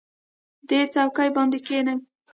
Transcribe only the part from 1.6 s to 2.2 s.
کېنئ.